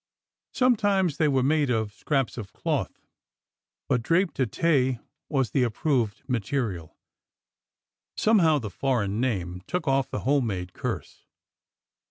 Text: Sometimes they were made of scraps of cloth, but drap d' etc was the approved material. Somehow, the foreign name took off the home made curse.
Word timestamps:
Sometimes 0.51 1.17
they 1.17 1.27
were 1.27 1.43
made 1.43 1.69
of 1.69 1.93
scraps 1.93 2.35
of 2.35 2.53
cloth, 2.53 3.05
but 3.87 4.01
drap 4.01 4.33
d' 4.33 4.39
etc 4.41 4.99
was 5.29 5.51
the 5.51 5.61
approved 5.61 6.23
material. 6.27 6.97
Somehow, 8.17 8.57
the 8.57 8.71
foreign 8.71 9.19
name 9.21 9.61
took 9.67 9.87
off 9.87 10.09
the 10.09 10.21
home 10.21 10.47
made 10.47 10.73
curse. 10.73 11.27